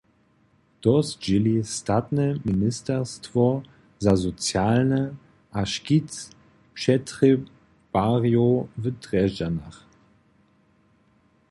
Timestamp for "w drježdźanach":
8.81-9.77